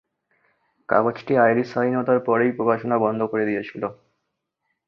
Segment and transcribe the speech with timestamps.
[0.89, 3.83] কাগজটি আইরিশ স্বাধীনতার পরেই প্রকাশনা বন্ধ করে দিয়েছিল।